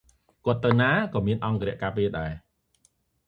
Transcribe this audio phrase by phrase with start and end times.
[0.45, 2.31] គាត់ទៅណាក៏មានអង្គរក្សការពារដែរ។